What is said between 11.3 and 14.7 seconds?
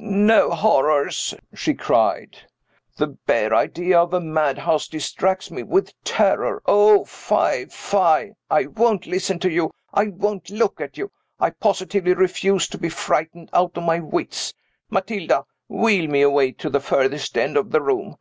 I positively refuse to be frightened out of my wits.